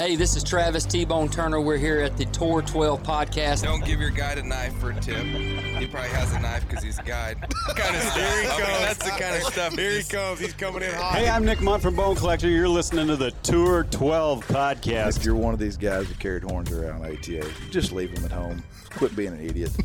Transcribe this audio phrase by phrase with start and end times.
[0.00, 1.60] Hey, this is Travis T Bone Turner.
[1.60, 3.64] We're here at the Tour 12 podcast.
[3.64, 5.22] Don't give your guide a knife for a tip.
[5.26, 7.36] He probably has a knife because he's a guide.
[7.76, 8.78] kind of Here he I mean, comes.
[8.80, 9.74] that's the kind of stuff.
[9.74, 10.40] Here he comes.
[10.40, 11.16] He's coming in hot.
[11.16, 12.48] Hey, I'm Nick Mundt from Bone Collector.
[12.48, 15.18] You're listening to the Tour 12 podcast.
[15.18, 18.32] If you're one of these guys that carried horns around ATA, just leave them at
[18.32, 18.64] home.
[18.96, 19.70] Quit being an idiot.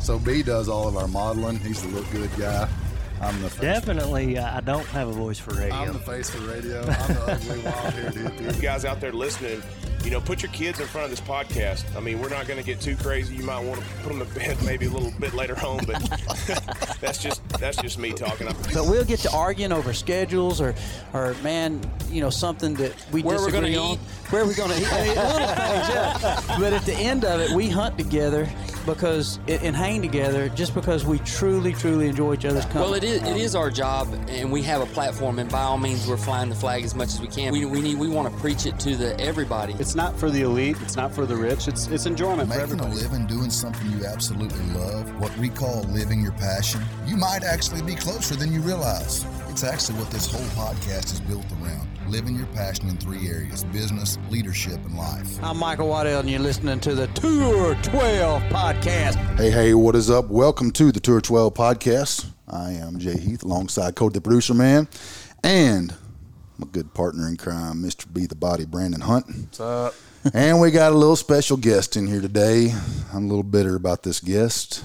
[0.00, 1.56] So B does all of our modeling.
[1.60, 2.68] He's the look good guy.
[3.24, 3.60] I'm the face.
[3.60, 5.74] Definitely, uh, I don't have a voice for radio.
[5.74, 6.80] I'm the face for radio.
[6.80, 9.62] I'm the ugly wild haired You guys out there listening,
[10.04, 11.84] you know, put your kids in front of this podcast.
[11.96, 13.34] I mean, we're not going to get too crazy.
[13.36, 15.98] You might want to put them to bed maybe a little bit later on, but
[17.00, 18.46] that's just that's just me talking.
[18.46, 20.74] But we'll get to arguing over schedules or,
[21.14, 21.80] or man,
[22.10, 23.94] you know, something that we Where we're disagree gonna on.
[23.94, 24.00] eat.
[24.30, 24.86] Where are we're going to eat.
[24.86, 26.56] Hey, little things, yeah.
[26.58, 28.48] But at the end of it, we hunt together
[28.86, 32.84] because and hang together just because we truly, truly enjoy each other's company.
[32.84, 35.78] Well, it is it is our job, and we have a platform, and by all
[35.78, 37.52] means, we're flying the flag as much as we can.
[37.52, 39.74] We, we need we want to preach it to the everybody.
[39.78, 40.76] It's not for the elite.
[40.82, 41.68] It's not for the rich.
[41.68, 45.82] It's it's enjoyment for Making a living doing something you absolutely love, what we call
[45.84, 49.24] living your passion, you might actually be closer than you realize.
[49.54, 53.62] It's actually what this whole podcast is built around living your passion in three areas
[53.62, 55.38] business, leadership, and life.
[55.44, 59.14] I'm Michael Waddell, and you're listening to the Tour 12 podcast.
[59.38, 60.24] Hey, hey, what is up?
[60.26, 62.26] Welcome to the Tour 12 podcast.
[62.48, 64.88] I am Jay Heath alongside Cody the Producer Man
[65.44, 65.94] and
[66.58, 68.12] my good partner in crime, Mr.
[68.12, 69.26] B the Body, Brandon Hunt.
[69.28, 69.94] What's up?
[70.34, 72.74] and we got a little special guest in here today.
[73.12, 74.82] I'm a little bitter about this guest.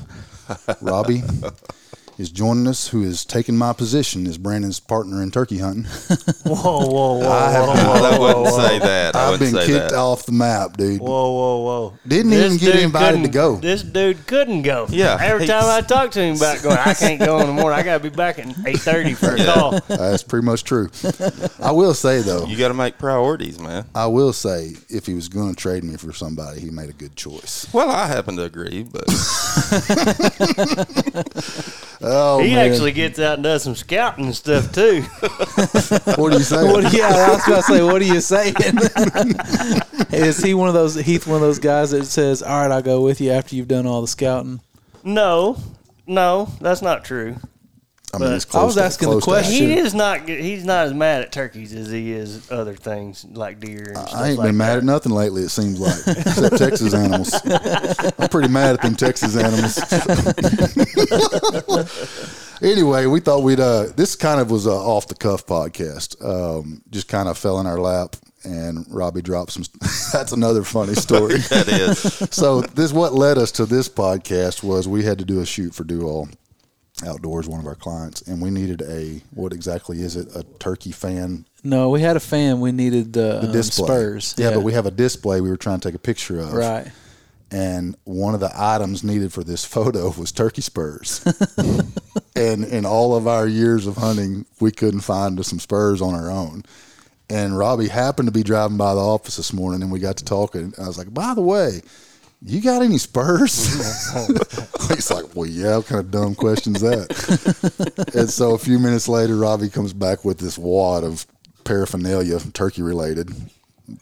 [0.80, 1.24] Robbie
[2.20, 5.86] is joining us, who is taking my position as Brandon's partner in turkey hunting.
[5.86, 6.54] whoa,
[6.86, 9.16] whoa, whoa, I have whoa, whoa, I wouldn't whoa, say that.
[9.16, 9.98] I I've been say kicked that.
[9.98, 11.00] off the map, dude.
[11.00, 11.94] Whoa, whoa, whoa!
[12.06, 13.56] Didn't even get dude invited to go.
[13.56, 14.86] This dude couldn't go.
[14.90, 17.80] Yeah, Every time I talk to him about going, I can't go in the morning.
[17.80, 19.80] I got to be back at eight thirty for a call.
[19.88, 20.90] That's pretty much true.
[21.62, 23.86] I will say though, You got to make priorities, man.
[23.96, 26.94] I will say if he was going to trade me for somebody, he made a
[26.94, 27.66] good choice.
[27.74, 29.06] Well, I happen to agree, but
[32.12, 35.02] Oh he man, actually gets out and does some scouting and stuff too.
[36.16, 36.64] what do you say?
[36.66, 38.56] What, yeah, I was about to say, what are you saying?
[40.12, 42.82] Is he one of those Heath one of those guys that says, "All right, I'll
[42.82, 44.62] go with you after you've done all the scouting"?
[45.04, 45.58] no,
[46.08, 47.36] no, that's not true.
[48.14, 49.68] I mean, it's but- close I was to- asking the close to question.
[49.68, 50.28] He is not.
[50.28, 53.94] He's not as mad at turkeys as he is other things like deer.
[53.96, 54.78] And stuff I ain't like been mad that.
[54.80, 55.44] at nothing lately.
[55.44, 57.34] It seems like except Texas animals.
[58.18, 59.80] I'm pretty mad at them Texas animals.
[62.62, 63.60] anyway, we thought we'd.
[63.60, 66.24] uh This kind of was a off the cuff podcast.
[66.24, 69.64] Um, just kind of fell in our lap, and Robbie dropped some.
[70.14, 71.38] that's another funny story.
[71.50, 72.00] that is.
[72.36, 75.74] so this what led us to this podcast was we had to do a shoot
[75.74, 76.30] for Do All
[77.06, 80.36] Outdoors, one of our clients, and we needed a what exactly is it?
[80.36, 82.60] A turkey fan No, we had a fan.
[82.60, 83.86] We needed the, the um, display.
[83.86, 84.36] Spurs.
[84.38, 86.54] Yeah, but we have a display we were trying to take a picture of.
[86.54, 86.92] right.
[87.52, 91.26] And one of the items needed for this photo was turkey spurs.
[92.36, 96.30] and in all of our years of hunting, we couldn't find some spurs on our
[96.30, 96.64] own.
[97.30, 100.26] And Robbie happened to be driving by the office this morning and we got to
[100.26, 100.74] talking.
[100.78, 101.82] I was like, by the way,
[102.42, 103.74] you got any spurs?
[104.88, 108.12] He's like, well, yeah, what kind of dumb question is that?
[108.16, 111.28] and so a few minutes later, Robbie comes back with this wad of
[111.66, 113.30] paraphernalia, turkey related,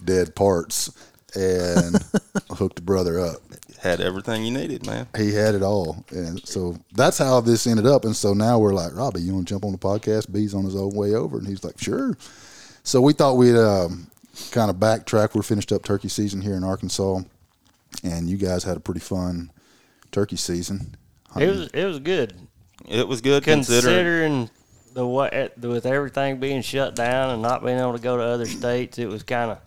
[0.03, 0.92] dead parts,
[1.36, 1.96] and
[2.52, 3.38] hooked the brother up.
[3.81, 5.08] Had everything you needed, man.
[5.16, 6.04] He had it all.
[6.09, 8.06] And so that's how this ended up.
[8.06, 10.31] And so now we're like, Robbie, you want to jump on the podcast?
[10.31, 11.38] B's on his own way over.
[11.38, 12.18] And he's like, sure.
[12.84, 14.08] So we thought we'd um,
[14.52, 15.36] kind of backtrack.
[15.36, 17.22] We're finished up turkey season here in Arkansas.
[18.03, 19.52] And you guys had a pretty fun
[20.12, 20.96] turkey season.
[21.40, 21.68] It was.
[21.74, 22.34] It was good.
[22.88, 23.84] It was good considering.
[23.84, 24.50] considering
[24.94, 28.46] the what with everything being shut down and not being able to go to other
[28.46, 29.59] states, it was kind of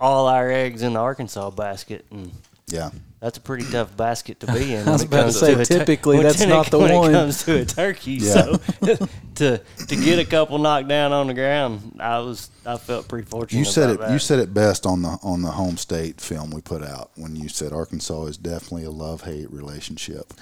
[0.00, 2.32] all our eggs in the Arkansas basket, and
[2.66, 2.90] Yeah.
[3.22, 4.86] That's a pretty tough basket to be in.
[4.86, 6.92] I was when about to say, a tur- typically when that's it- not the when
[6.92, 7.10] one.
[7.10, 8.14] it comes to a turkey.
[8.14, 8.32] Yeah.
[8.32, 8.56] So
[9.36, 13.26] to to get a couple knocked down on the ground, I was I felt pretty
[13.26, 13.58] fortunate.
[13.60, 14.00] You said it.
[14.00, 14.10] that.
[14.10, 17.36] You said it best on the on the home state film we put out when
[17.36, 20.34] you said Arkansas is definitely a love hate relationship.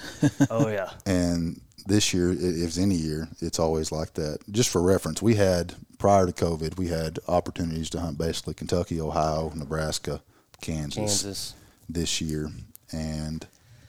[0.49, 0.89] Oh yeah.
[1.05, 4.37] and this year, if it's any year, it's always like that.
[4.51, 9.01] Just for reference, we had prior to COVID, we had opportunities to hunt basically Kentucky,
[9.01, 10.21] Ohio, Nebraska,
[10.61, 11.53] Kansas, Kansas,
[11.89, 12.51] this year,
[12.91, 13.45] and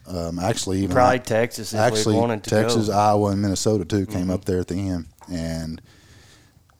[0.06, 2.94] um, actually even probably Texas if actually we wanted to Texas, go.
[2.94, 5.81] Iowa, and Minnesota too came up there at the end, and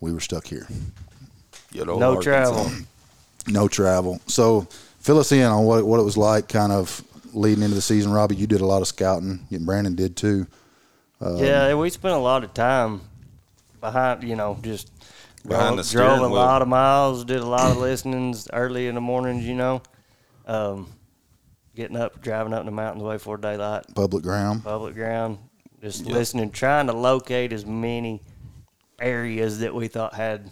[0.01, 0.67] we were stuck here.
[1.75, 2.21] No Arkansas.
[2.21, 2.71] travel.
[3.49, 4.21] no travel.
[4.27, 4.67] So
[5.01, 7.03] fill us in on what what it was like, kind of
[7.33, 8.13] leading into the season.
[8.13, 9.47] Robbie, you did a lot of scouting.
[9.51, 10.47] and Brandon did too.
[11.21, 13.01] Um, yeah, we spent a lot of time
[13.81, 14.91] behind, you know, just
[15.47, 16.33] behind the drove, steering drove a wheel.
[16.41, 19.47] lot of miles, did a lot of listenings early in the mornings.
[19.47, 19.83] You know,
[20.47, 20.89] um,
[21.75, 24.63] getting up, driving up in the mountains way before daylight, Public ground.
[24.65, 25.39] public ground,
[25.81, 26.15] just Yep.
[26.15, 28.21] listening, trying to locate as many
[28.99, 30.51] areas that we thought had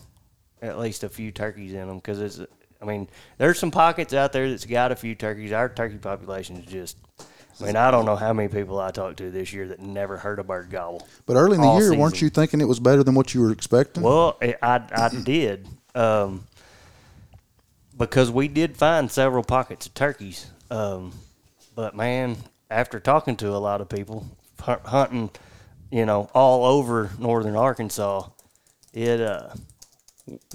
[0.63, 1.97] at least a few turkeys in them.
[1.97, 2.41] Because it's,
[2.81, 3.09] I mean,
[3.39, 5.53] there's some pockets out there that's got a few turkeys.
[5.53, 6.97] Our turkey population is just.
[7.61, 10.17] I mean, I don't know how many people I talked to this year that never
[10.17, 11.07] heard a bird gobble.
[11.27, 13.53] But early in the year, weren't you thinking it was better than what you were
[13.53, 14.03] expecting?
[14.03, 16.47] Well, I I, I did um,
[17.99, 20.51] because we did find several pockets of turkeys.
[20.71, 21.13] Um,
[21.75, 22.37] but man,
[22.71, 24.27] after talking to a lot of people
[24.61, 25.31] hunting,
[25.91, 28.29] you know, all over northern Arkansas,
[28.93, 29.49] it uh,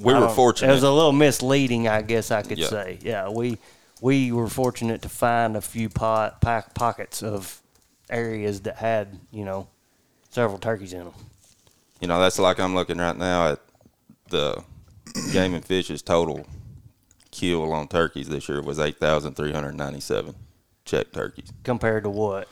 [0.01, 0.69] We were fortunate.
[0.71, 2.67] It was a little misleading, I guess I could Yeah.
[2.67, 2.99] say.
[3.01, 3.57] Yeah, we
[4.01, 7.61] we were fortunate to find a few pot, po- pockets of
[8.09, 9.67] areas that had you know
[10.29, 11.13] several turkeys in them.
[12.01, 13.59] You know, that's like I'm looking right now at
[14.29, 14.63] the
[15.31, 16.45] game and fish's total
[17.35, 20.35] kill on turkeys this year was 8,397
[20.85, 21.51] check turkeys.
[21.63, 22.47] Compared to what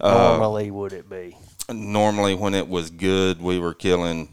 [0.00, 1.36] Uh, normally would it be?
[1.72, 4.28] Normally, when it was good, we were killing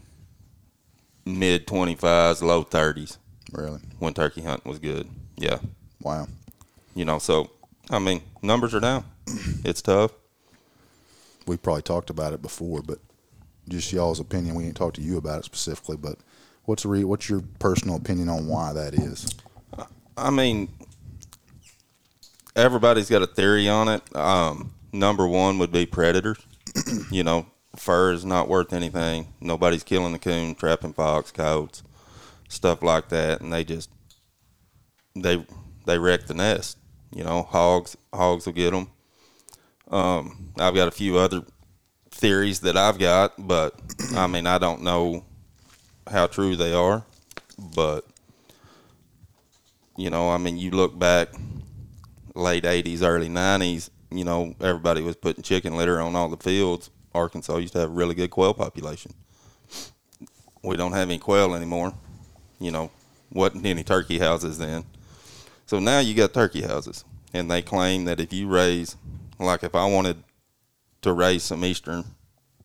[1.24, 3.16] mid 25s, low 30s
[3.52, 3.80] really?
[3.98, 5.08] when turkey hunting was good.
[5.36, 5.58] Yeah.
[6.02, 6.26] Wow.
[6.94, 7.50] You know, so,
[7.90, 9.04] I mean, numbers are down.
[9.64, 10.12] It's tough.
[11.46, 12.98] We probably talked about it before, but
[13.68, 14.54] just y'all's opinion.
[14.54, 16.16] We ain't talked to you about it specifically, but
[16.64, 19.26] what's re- what's your personal opinion on why that is?
[20.18, 20.68] I mean,
[22.56, 24.16] everybody's got a theory on it.
[24.16, 26.38] Um, number one would be predators.
[27.10, 29.32] you know, fur is not worth anything.
[29.40, 31.82] Nobody's killing the coon, trapping fox, coyotes,
[32.48, 33.90] stuff like that, and they just
[35.14, 35.44] they
[35.86, 36.78] they wreck the nest.
[37.14, 38.90] You know, hogs hogs will get them.
[39.90, 41.42] Um, I've got a few other
[42.10, 43.74] theories that I've got, but
[44.14, 45.24] I mean, I don't know
[46.10, 47.04] how true they are,
[47.74, 48.04] but
[49.98, 51.28] you know, I mean, you look back
[52.36, 56.90] late 80s, early 90s, you know, everybody was putting chicken litter on all the fields.
[57.12, 59.12] Arkansas used to have a really good quail population.
[60.62, 61.92] We don't have any quail anymore.
[62.60, 62.90] You know,
[63.32, 64.84] wasn't any turkey houses then.
[65.66, 67.04] So now you got turkey houses.
[67.34, 68.96] And they claim that if you raise,
[69.40, 70.22] like if I wanted
[71.02, 72.04] to raise some eastern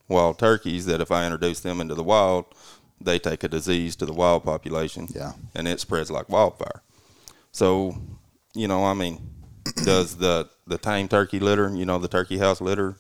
[0.08, 2.46] wild turkeys, that if I introduce them into the wild,
[3.02, 5.08] they take a disease to the wild population.
[5.10, 5.34] Yeah.
[5.56, 6.84] And it spreads like wildfire.
[7.54, 7.96] So,
[8.56, 9.22] you know, I mean,
[9.86, 12.96] does the the tame turkey litter, you know, the turkey house litter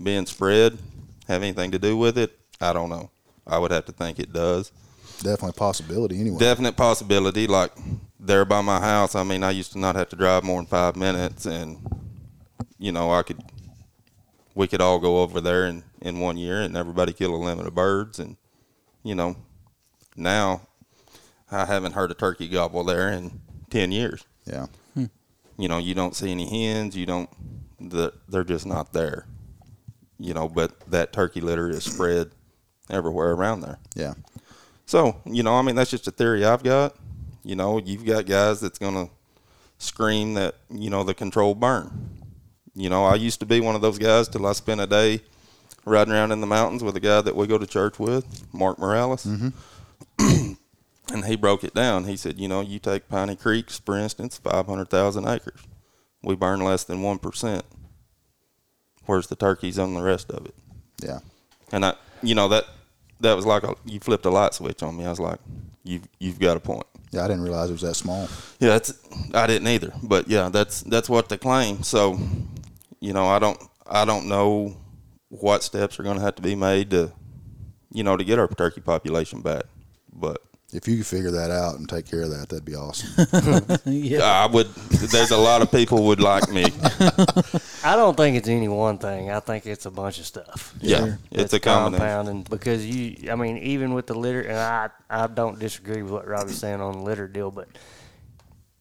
[0.00, 0.78] being spread
[1.26, 2.38] have anything to do with it?
[2.60, 3.10] I don't know.
[3.46, 4.70] I would have to think it does.
[5.18, 6.38] Definitely a possibility anyway.
[6.38, 7.46] Definite possibility.
[7.46, 7.72] Like
[8.20, 10.66] there by my house, I mean, I used to not have to drive more than
[10.66, 11.78] five minutes, and
[12.78, 13.42] you know, I could,
[14.54, 17.66] we could all go over there in in one year, and everybody kill a limit
[17.66, 18.36] of birds, and
[19.02, 19.36] you know,
[20.16, 20.60] now
[21.50, 23.40] I haven't heard a turkey gobble there in
[23.70, 24.24] ten years.
[24.44, 24.66] yeah.
[24.94, 25.06] Hmm.
[25.58, 26.96] You know, you don't see any hens.
[26.96, 27.30] You don't.
[27.80, 29.26] The, they're just not there.
[30.18, 32.30] You know, but that turkey litter is spread
[32.90, 33.78] everywhere around there.
[33.94, 34.14] Yeah.
[34.86, 36.96] So, you know, I mean, that's just a theory I've got.
[37.42, 39.12] You know, you've got guys that's going to
[39.78, 42.08] scream that, you know, the controlled burn.
[42.74, 45.20] You know, I used to be one of those guys till I spent a day
[45.84, 48.78] riding around in the mountains with a guy that we go to church with, Mark
[48.78, 49.24] Morales.
[49.24, 49.48] Mm-hmm.
[51.12, 52.04] and he broke it down.
[52.04, 55.60] He said, you know, you take Piney Creeks, for instance, 500,000 acres.
[56.22, 57.62] We burn less than 1%.
[59.06, 60.54] Where's the turkeys on the rest of it?
[61.00, 61.20] Yeah.
[61.72, 62.64] And I, you know, that
[63.20, 65.04] that was like a, you flipped a light switch on me.
[65.04, 65.38] I was like,
[65.84, 66.86] you've you've got a point.
[67.12, 68.28] Yeah, I didn't realize it was that small.
[68.58, 68.94] Yeah, that's
[69.32, 69.92] I didn't either.
[70.02, 71.82] But yeah, that's that's what they claim.
[71.82, 72.18] So,
[73.00, 74.76] you know, I don't I don't know
[75.28, 77.12] what steps are going to have to be made to,
[77.92, 79.64] you know, to get our turkey population back.
[80.12, 80.42] But
[80.72, 83.26] If you could figure that out and take care of that, that'd be awesome.
[83.86, 84.24] yeah.
[84.24, 84.66] I would.
[84.66, 86.64] There's a lot of people would like me.
[87.84, 89.30] I don't think it's any one thing.
[89.30, 90.74] I think it's a bunch of stuff.
[90.80, 92.00] Yeah, it's a combination.
[92.00, 93.30] compounding because you.
[93.30, 96.80] I mean, even with the litter, and I I don't disagree with what Robbie's saying
[96.80, 97.68] on the litter deal, but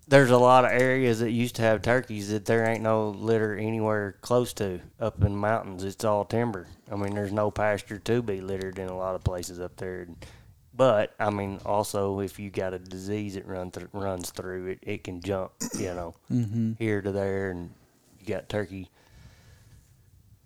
[0.08, 3.56] there's a lot of areas that used to have turkeys that there ain't no litter
[3.56, 5.84] anywhere close to up in the mountains.
[5.84, 6.68] It's all timber.
[6.92, 10.08] I mean, there's no pasture to be littered in a lot of places up there.
[10.76, 14.80] But I mean, also if you got a disease that run th- runs through it,
[14.82, 15.52] it can jump.
[15.78, 16.78] You know, Mhm.
[16.78, 17.72] here to there, and
[18.20, 18.90] you got turkey.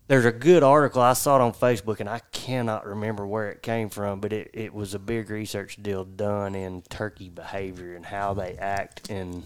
[0.07, 3.61] There's a good article I saw it on Facebook, and I cannot remember where it
[3.61, 8.05] came from, but it, it was a big research deal done in turkey behavior and
[8.05, 9.43] how they act and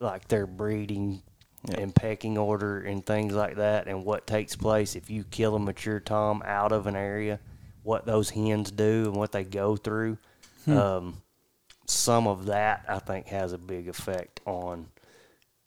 [0.00, 1.22] like their breeding
[1.74, 5.58] and pecking order and things like that, and what takes place if you kill a
[5.58, 7.38] mature tom out of an area,
[7.86, 10.18] what those hens do and what they go through.
[10.66, 11.22] Um,
[11.86, 14.88] some of that I think has a big effect on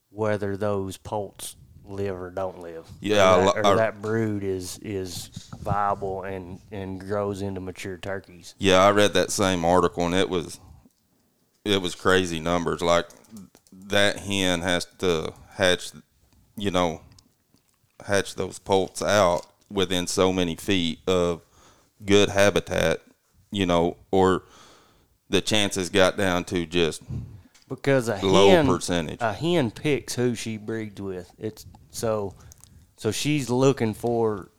[0.10, 2.86] whether those poults live or don't live.
[3.00, 5.30] Yeah, or that, or I- that brood is is
[5.62, 8.54] viable and and grows into mature turkeys.
[8.58, 10.60] Yeah, I read that same article and it was
[11.64, 12.82] it was crazy numbers.
[12.82, 13.06] Like
[13.72, 15.92] that hen has to hatch,
[16.58, 17.00] you know,
[18.06, 21.42] hatch those poults out within so many feet of
[22.06, 23.02] good habitat,
[23.52, 24.44] you know, or
[25.30, 27.02] the chances got down to just
[27.68, 29.22] because a low hen, percentage.
[29.22, 31.32] A hen picks who she breeds with.
[31.38, 32.34] It's so
[32.98, 34.50] so she's looking for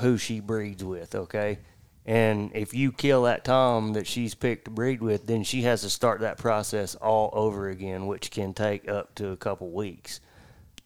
[0.00, 1.58] who she breeds with, okay?
[2.04, 5.82] And if you kill that tom that she's picked to breed with, then she has
[5.82, 10.20] to start that process all over again, which can take up to a couple weeks.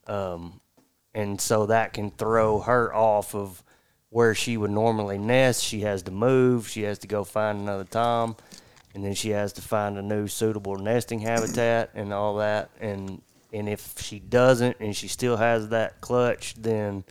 [0.06, 0.60] Um,
[1.14, 3.62] and so that can throw her off of
[4.10, 5.62] where she would normally nest.
[5.62, 6.68] She has to move.
[6.68, 8.36] She has to go find another tom,
[8.94, 12.70] and then she has to find a new suitable nesting habitat and all that.
[12.80, 13.22] And
[13.52, 17.04] and if she doesn't, and she still has that clutch, then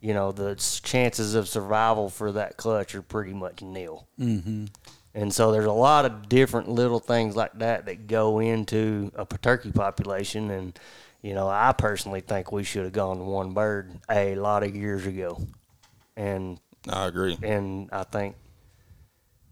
[0.00, 4.06] you know the chances of survival for that clutch are pretty much nil.
[4.18, 4.66] Mm-hmm.
[5.14, 9.26] And so there's a lot of different little things like that that go into a
[9.26, 10.50] turkey population.
[10.50, 10.78] And,
[11.20, 14.74] you know, I personally think we should have gone to one bird a lot of
[14.74, 15.40] years ago.
[16.20, 16.58] And
[16.88, 17.36] I agree.
[17.42, 18.36] And I think,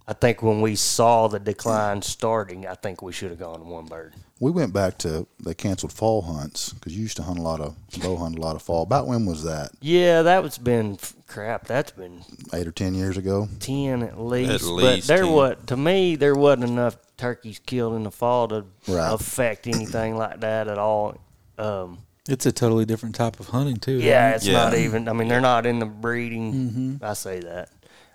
[0.06, 3.64] I think when we saw the decline starting, I think we should have gone to
[3.64, 4.14] one bird.
[4.40, 7.60] We went back to they canceled fall hunts because you used to hunt a lot
[7.60, 8.82] of bow hunt a lot of fall.
[8.84, 9.70] About when was that?
[9.80, 11.66] Yeah, that was been crap.
[11.66, 12.22] That's been
[12.54, 13.48] Eight or ten years ago.
[13.58, 14.64] ten at least.
[14.64, 15.32] but least there 10.
[15.32, 19.12] was to me there wasn't enough turkeys killed in the fall to Right.
[19.12, 21.16] affect anything like that at all.
[21.58, 21.98] Um,
[22.28, 23.99] It's a totally different type of hunting too.
[23.99, 24.52] yeah, isn't it?
[24.52, 25.08] it's not even.
[25.08, 26.99] I mean, they're not in the breeding.
[27.00, 27.02] Mhm.
[27.02, 27.70] I say that.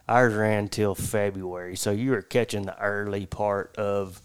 [0.08, 4.22] Ours ran till February, so you were catching the early part of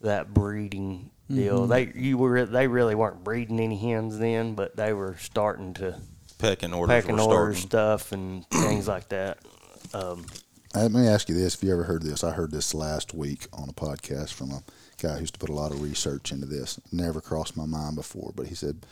[0.00, 1.66] that breeding deal.
[1.66, 1.68] Mhm.
[1.68, 5.96] They you were they really weren't breeding any hens then, but they were starting to
[6.38, 7.68] Pecking orders pecking were order starting.
[7.68, 9.38] stuff and things like that.
[9.94, 10.26] Um,
[10.74, 13.14] Uh, Let me ask you this: If you ever heard this, I heard this last
[13.14, 14.62] week on a podcast from a
[15.00, 16.80] guy who used to put a lot of research into this.
[16.92, 18.84] Never crossed my mind before, but he said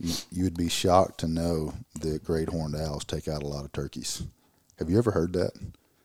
[0.00, 3.64] you, you would be shocked to know that great horned owls take out a lot
[3.64, 4.22] of turkeys.
[4.78, 5.52] Have you ever heard that?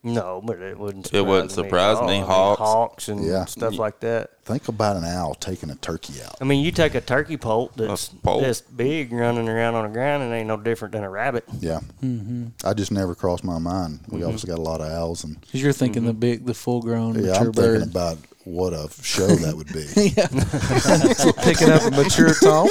[0.05, 1.13] No, but it wouldn't.
[1.13, 2.07] It wouldn't surprise surprise me.
[2.07, 2.19] me.
[2.19, 2.29] at all.
[2.29, 2.59] I mean, Hawks.
[2.59, 3.45] hawks, and Yeah.
[3.45, 4.42] stuff like that.
[4.45, 6.35] Think about an owl taking a turkey out.
[6.41, 8.43] I mean, you take a turkey poult that's poult.
[8.43, 11.45] this big running around on the ground, and ain't no different than a rabbit.
[11.61, 12.51] Yeah, Mhm.
[12.65, 14.01] I just never crossed my mind.
[14.09, 14.25] We Mhm.
[14.25, 17.15] obviously got a lot of owls, and Because you're thinking the big, the full grown
[17.15, 17.79] yeah, mature I'm bird.
[17.83, 19.85] thinking about what a show that would be.
[20.17, 20.27] yeah.
[21.43, 22.67] Picking up a mature tom.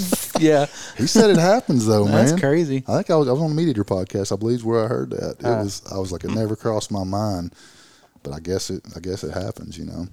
[0.40, 0.64] yeah.
[0.96, 2.26] He said it happens though, man.
[2.26, 2.82] That's crazy.
[2.88, 4.32] I think I was, I was on the Meat Eater podcast.
[4.32, 5.36] I believe is where I heard that.
[5.40, 5.62] It Uh.
[5.64, 7.52] was I was like it never crossed my mind,
[8.22, 9.76] but I guess it I guess it happens.
[9.76, 10.08] You know.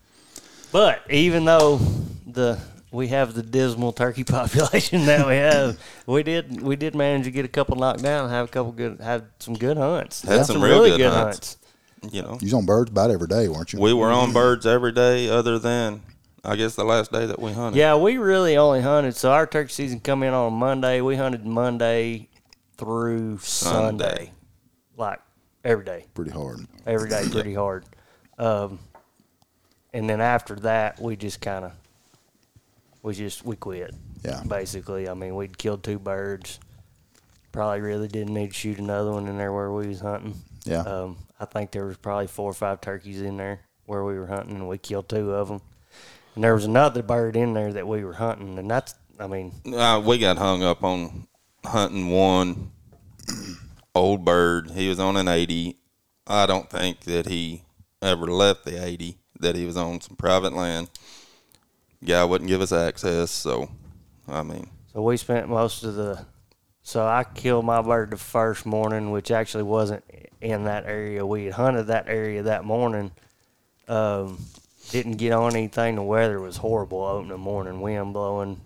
[0.71, 1.77] But even though
[2.25, 2.59] the
[2.91, 7.31] we have the dismal turkey population that we have, we did we did manage to
[7.31, 10.21] get a couple knocked down, and have a couple good, have some good hunts.
[10.23, 11.57] Had Had some real really good hunts.
[12.11, 13.79] You know, You was on birds about every day, weren't you?
[13.79, 16.01] we were on birds every day, other than
[16.43, 17.77] I guess the last day that we hunted.
[17.77, 19.15] Yeah, we really only hunted.
[19.15, 21.01] So our turkey season come in on a Monday.
[21.01, 22.29] We hunted Monday
[22.77, 24.31] through Sunday, Sunday.
[24.97, 25.19] like
[25.63, 26.07] every day.
[26.15, 26.65] Pretty hard.
[26.87, 27.85] Every day, pretty hard.
[28.39, 28.79] Um,
[29.93, 31.71] and then after that, we just kind of,
[33.03, 33.93] we just we quit.
[34.23, 34.43] Yeah.
[34.47, 36.59] Basically, I mean, we'd killed two birds.
[37.51, 40.35] Probably really didn't need to shoot another one in there where we was hunting.
[40.63, 40.81] Yeah.
[40.81, 44.27] Um, I think there was probably four or five turkeys in there where we were
[44.27, 45.61] hunting, and we killed two of them.
[46.35, 49.53] And there was another bird in there that we were hunting, and that's, I mean,
[49.65, 51.27] Uh, we got hung up on
[51.65, 52.71] hunting one
[53.93, 54.71] old bird.
[54.71, 55.77] He was on an 80.
[56.27, 57.63] I don't think that he
[58.01, 60.89] ever left the 80, that he was on some private land.
[62.03, 63.69] Guy wouldn't give us access, so,
[64.27, 66.25] I mean, So we spent most of the.
[66.83, 70.03] So I killed my bird the first morning, which actually wasn't
[70.41, 71.23] in that area.
[71.23, 73.11] We had hunted that area that morning.
[73.87, 74.39] Um,
[74.89, 75.95] didn't get on anything.
[75.95, 78.61] The weather was horrible out in the morning, wind blowing,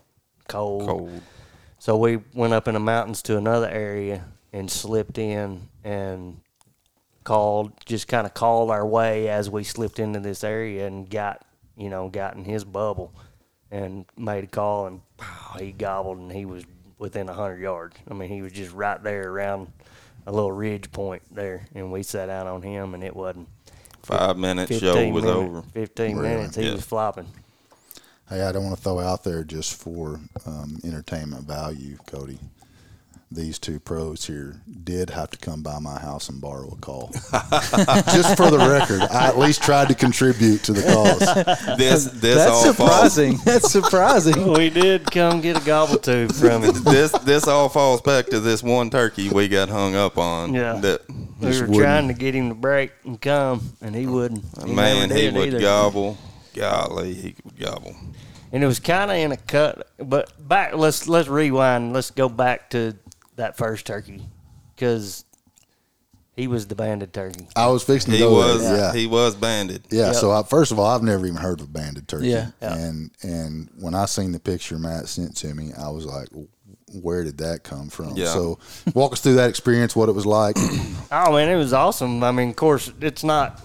[0.47, 0.87] cold.
[0.87, 1.21] Cold.
[1.79, 6.39] So we went up in the mountains to another area and slipped in and
[7.25, 11.45] called, just kind of called our way as we slipped into this area and got,
[11.75, 13.13] you know, got in his bubble
[13.71, 16.63] and made a call and pow, he gobbled and he was
[16.97, 17.97] within a hundred yards.
[18.09, 19.73] I mean, he was just right there around
[20.25, 23.47] a little ridge point there, and we sat out on him, and it wasn't
[24.01, 25.61] Five minutes show 15 was minute- over.
[25.73, 26.35] Fifteen Really?
[26.35, 26.71] minutes, he Yeah.
[26.73, 27.27] was flopping.
[28.29, 32.39] Hey, I don't want to throw out there just for um, entertainment value, Cody.
[33.31, 37.09] These two pros here did have to come by my house and borrow a call.
[38.13, 41.75] Just for the record, I at least tried to contribute to the cause.
[41.77, 43.37] This this That's all surprising.
[43.43, 44.53] That's surprising.
[44.53, 46.73] we did come get a gobble tube from him.
[46.73, 50.53] Falls, this this all falls back to this one turkey we got hung up on.
[50.53, 50.75] Yeah.
[50.75, 51.75] That We were wouldn't.
[51.77, 54.45] trying to get him to break and come, and he wouldn't.
[54.65, 55.59] He man, he would either.
[55.59, 56.17] gobble.
[56.53, 57.95] Golly, he would gobble.
[58.53, 59.89] and it was kind of in a cut.
[59.97, 61.91] But back, let's let's rewind.
[61.91, 62.95] Let's go back to
[63.35, 64.23] that first turkey,
[64.75, 65.25] because
[66.35, 67.47] he was the banded turkey.
[67.55, 68.77] I was fixing to He go was there.
[68.77, 68.93] Yeah.
[68.93, 69.83] he was banded.
[69.89, 70.15] Yeah, Yep.
[70.15, 72.27] so I, first of all, I've never even heard of a banded turkey.
[72.27, 72.51] Yeah.
[72.61, 72.75] Yeah.
[72.75, 76.27] And and when I seen the picture Matt sent to me, I was like,
[77.01, 78.15] where did that come from?
[78.15, 78.27] Yeah.
[78.27, 78.59] So
[78.93, 80.55] walk us through that experience, what it was like.
[81.11, 82.23] Oh man, it was awesome.
[82.23, 83.61] I mean, of course, it's not.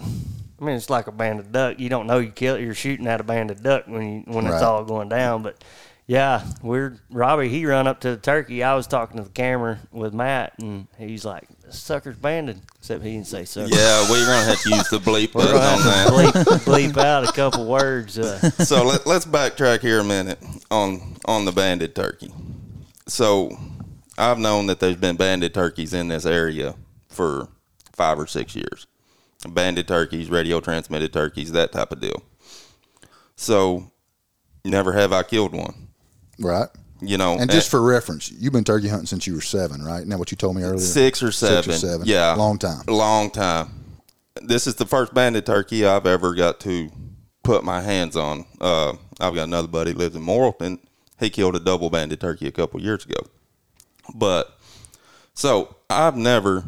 [0.61, 1.79] I mean, it's like a banded duck.
[1.79, 2.57] You don't know you kill.
[2.57, 4.53] You're shooting at a banded duck when you when Right.
[4.53, 5.41] it's all going down.
[5.41, 5.61] But
[6.11, 7.47] yeah, we're Robbie.
[7.47, 8.63] He run up to the turkey.
[8.63, 13.13] I was talking to the camera with Matt, and he's like, "Sucker's banded," except he
[13.13, 13.73] didn't say sucker.
[13.73, 16.07] Yeah, we're gonna have to use the bleep button on that.
[16.11, 18.19] bleep, bleep out a couple words.
[18.19, 20.37] Uh, so let, let's backtrack here a minute
[20.69, 22.33] on on the banded turkey.
[23.07, 23.57] So
[24.17, 26.75] I've known that there's been banded turkeys in this area
[27.07, 27.47] for
[27.93, 28.85] five or six years.
[29.47, 32.21] Banded turkeys, radio transmitted turkeys, that type of deal.
[33.37, 33.93] So
[34.65, 35.80] never have I killed one.
[36.41, 36.69] Right.
[37.03, 40.03] You know, And just for reference, you've been turkey hunting since you were seven, right?
[40.03, 40.77] Isn't what you told me earlier?
[40.77, 41.63] six or seven.
[41.63, 42.07] Six or seven.
[42.07, 42.83] Yeah, Long time.
[42.87, 43.69] Long time.
[44.43, 46.91] This is the first banded turkey I've ever got to
[47.43, 48.45] put my hands on.
[48.59, 50.77] Uh, I've got another buddy lives in Morrilton.
[51.19, 53.21] He killed a double banded turkey a couple years ago.
[54.13, 54.55] But
[55.33, 56.65] so I've never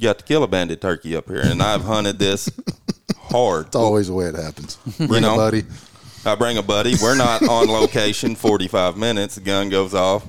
[0.00, 2.48] got to kill a banded turkey up here, and I've hunted this
[3.16, 3.66] hard.
[3.66, 4.76] It's always the way it happens.
[4.96, 5.64] Bring You know, buddy.
[6.24, 6.94] I bring a buddy.
[7.02, 9.34] We're not on location 45 minutes.
[9.36, 10.24] The gun goes off.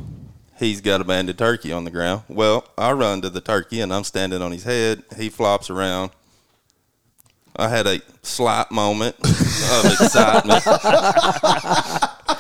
[0.57, 2.23] He's got a banded turkey on the ground.
[2.27, 5.03] Well, I run to the turkey and I'm standing on his head.
[5.17, 6.11] He flops around.
[7.55, 10.63] I had a slight moment of excitement.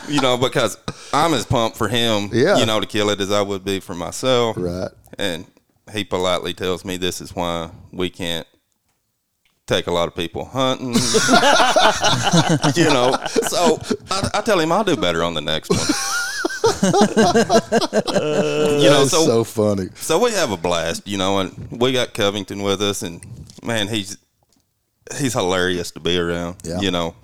[0.09, 0.77] you know, because
[1.13, 2.57] I'm as pumped for him, Yeah.
[2.57, 4.55] you know, to kill it as I would be for myself.
[4.57, 4.89] Right.
[5.19, 5.45] And
[5.91, 8.47] he politely tells me this is why we can't
[9.67, 10.93] take a lot of people hunting.
[12.75, 13.79] you know, so
[14.11, 15.79] I, I tell him I'll do better on the next one.
[18.81, 19.87] you know, so, so funny.
[19.95, 23.25] so we have a blast, you know, and we got Covington with us, and
[23.63, 24.17] man, he's
[25.17, 26.57] he's hilarious to be around.
[26.63, 26.79] Yeah.
[26.79, 27.15] You know,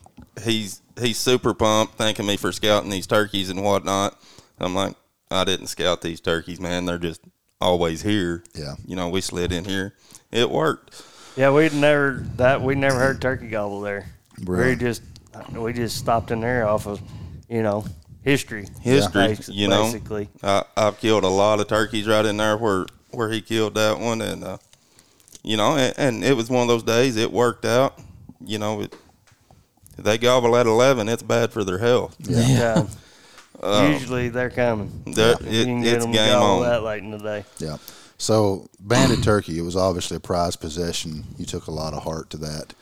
[0.44, 4.20] he's he's super pumped, thanking me for scouting these turkeys and whatnot.
[4.60, 4.96] I'm like,
[5.32, 6.86] I didn't scout these turkeys, man.
[6.86, 7.22] They're just
[7.62, 8.44] always here.
[8.54, 8.76] Yeah.
[8.86, 9.96] You know, we slid in here.
[10.32, 11.04] It worked.
[11.36, 14.06] Yeah, we'd never that we never heard turkey gobble there.
[14.44, 14.70] Really?
[14.72, 15.02] We just
[15.52, 17.02] we just stopped in there off of
[17.50, 17.86] you know
[18.24, 18.68] history.
[18.82, 19.84] History, basi- you know.
[19.84, 20.30] basically.
[20.44, 24.00] I, I've killed a lot of turkeys right in there where where he killed that
[24.00, 24.58] one, and uh,
[25.44, 27.16] you know, and, and it was one of those days.
[27.16, 27.98] It worked out.
[28.46, 28.96] You know, it,
[29.98, 32.16] if they gobble at eleven, it's bad for their health.
[32.20, 32.86] Yeah.
[33.62, 35.04] Uh, Usually they're coming.
[35.06, 36.70] They're- You it- can get it's them to game gobble on.
[36.70, 37.44] that late in the day.
[37.58, 37.76] Yeah.
[38.20, 41.24] So banded turkey, it was obviously a prized possession.
[41.38, 42.74] You took a lot of heart to that.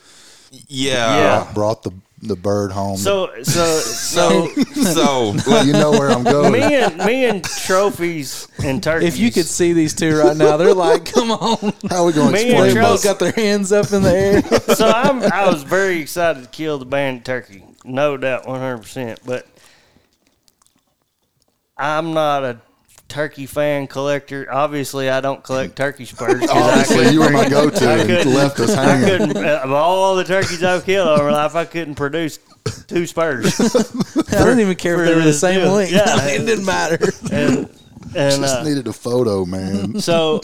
[0.67, 1.17] Yeah.
[1.45, 1.51] Yeah.
[1.53, 1.91] Brought the
[2.23, 2.97] the bird home.
[2.97, 6.51] So so so So you know where I'm going.
[6.53, 9.13] me and me and trophies and turkeys.
[9.13, 12.13] If you could see these two right now, they're like, "Come on!" How are we
[12.13, 13.11] going to Me and explain They Charles- both this?
[13.11, 14.41] got their hands up in the air.
[14.75, 18.79] so I'm I was very excited to kill the banded turkey, no doubt, one hundred
[18.81, 19.19] percent.
[19.25, 19.45] But
[21.77, 22.59] I'm not a
[23.07, 24.51] turkey fan collector.
[24.51, 26.43] Obviously, I don't collect turkey spurs.
[26.49, 29.27] I Obviously, you were my go-to I and couldn't- left us I hanging.
[29.33, 31.55] couldn't of all the turkeys I've killed over my life.
[31.55, 32.39] I couldn't produce
[32.87, 33.59] two spurs.
[33.59, 35.73] I didn't even care for if they were the same deal.
[35.73, 35.91] length.
[35.93, 36.25] Yeah.
[36.27, 36.99] it didn't matter.
[37.31, 37.69] and
[38.15, 39.99] and Just uh, needed a photo, man.
[39.99, 40.41] so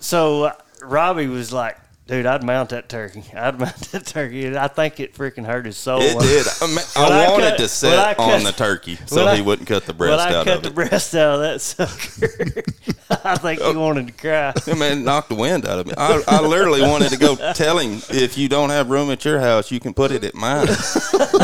[0.00, 1.76] so uh, Robbie was like,
[2.10, 3.22] "Dude, I'd mount that turkey.
[3.36, 6.00] I'd mount that turkey." And I think it freaking hurt his soul.
[6.02, 6.46] It did.
[6.60, 9.24] I, mean, When I I wanted cut- to when sit cut- on the turkey so
[9.24, 10.74] when he wouldn't cut the when breast I cut the it.
[10.74, 12.62] breast out of that sucker,
[13.24, 13.78] I think he oh.
[13.80, 14.52] wanted to cry.
[14.66, 15.94] I mean, it knocked the wind out of me.
[15.96, 19.38] I, I literally wanted to go tell him, if you don't have room at your
[19.38, 20.66] house, you can put it at mine.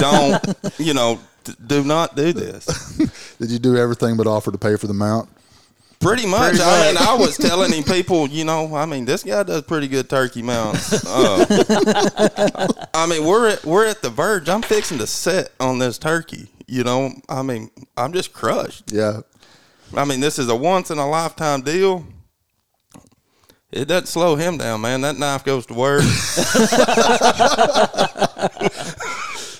[0.01, 2.67] don't, you know, d- do not do this.
[3.39, 5.29] Did you do everything but offer to pay for the mount?
[6.01, 6.51] Pretty much.
[6.51, 6.97] Pretty I mean.
[6.99, 10.43] I was telling him, people, you know, I mean, this guy does pretty good turkey
[10.43, 11.05] mounts.
[11.07, 11.45] Uh,
[12.95, 14.49] I mean, we're at, we're at the verge.
[14.49, 16.49] I'm fixing to set on this turkey.
[16.69, 18.93] You know, I mean, I'm just crushed.
[18.93, 19.21] Yeah.
[19.97, 22.05] I mean, this is a once in a lifetime deal.
[23.73, 25.01] It doesn't slow him down, man.
[25.01, 26.03] That knife goes to work.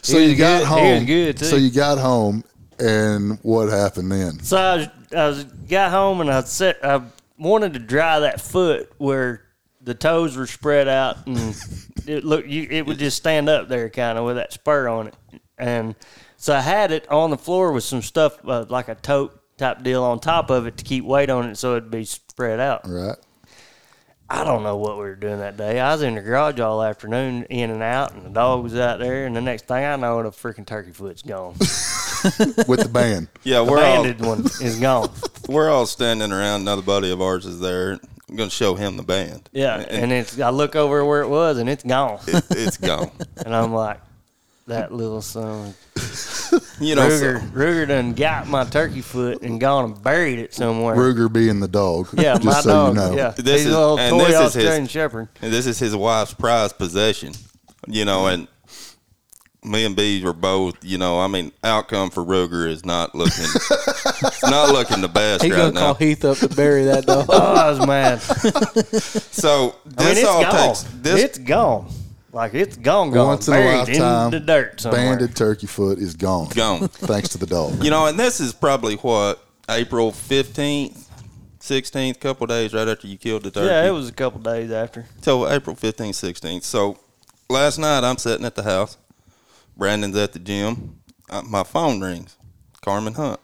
[0.03, 0.95] So He you got good- home.
[0.99, 1.45] was good, too.
[1.47, 2.45] So you got home.
[2.79, 4.41] And what happened then?
[4.41, 6.85] So I, was, I was, got home and I set.
[6.85, 7.03] I
[7.39, 9.43] wanted to dry that foot where
[9.81, 11.57] the toes were spread out and
[12.07, 15.09] it look you it would just stand up there kind of with that spur on
[15.09, 15.15] it.
[15.59, 15.95] And
[16.37, 19.83] so I had it on the floor with some stuff uh, like a tote type
[19.83, 22.83] deal on top of it to keep weight on it so it'd be spread out.
[22.85, 23.17] Right.
[24.29, 25.79] I don't know what we were doing that day.
[25.79, 28.99] I was in the garage all afternoon, in and out, and the dog was out
[28.99, 29.25] there.
[29.25, 31.55] And the next thing I know, the freaking turkey foot's gone.
[32.69, 33.29] With the band.
[33.45, 35.11] Yeah, the we're all banded one is gone.
[35.49, 36.63] we're all standing around.
[36.63, 37.93] Another buddy of ours is there.
[38.29, 39.49] I'm going to show him the band.
[39.53, 42.19] Yeah, and it's I look over where it was, and it's gone.
[42.27, 43.11] It, it's gone.
[43.45, 44.01] and I'm like,
[44.67, 45.75] that little son.
[46.81, 50.55] You know, Ruger, so- Ruger done got my turkey foot and gone and buried it
[50.55, 50.97] somewhere.
[50.97, 52.09] Ruger being the dog.
[52.15, 52.89] Yeah, just my so dog.
[52.89, 53.17] you know.
[53.17, 55.29] Yeah, This he's is a little and toy this is his Shepherd.
[55.41, 57.33] and this is his wife's prized possession.
[57.87, 58.49] You know, and
[59.67, 60.83] me and Bees were both.
[60.85, 63.45] You know, I mean, outcome for Ruger is not looking.
[63.45, 65.81] it's not looking the best He's right gonna now.
[65.81, 67.27] call Heath up to bury that dog.
[67.31, 68.21] Oh, I was mad.
[69.37, 70.53] So I mean, this it's all gone.
[70.69, 71.23] takes this.
[71.23, 71.89] it's gone.
[72.33, 73.27] Like it's gone, gone.
[73.29, 75.01] Once in a buried lifetime, in the dirt somewhere.
[75.17, 76.49] banded turkey foot is gone.
[76.49, 76.89] Gone.
[76.89, 77.83] Thanks to the dog.
[77.83, 81.11] You know, and this is probably what April fifteenth,
[81.61, 83.67] sixteenth, couple days right after you killed the turkey.
[83.67, 85.07] Yeah, it was a couple days after.
[85.23, 86.65] So April fifteenth, sixteenth.
[86.65, 86.99] So
[87.49, 88.99] last night I'm sitting at the house.
[89.77, 91.01] Brandon's at the gym.
[91.29, 92.37] Uh, my phone rings.
[92.83, 93.41] Carmen Hunt.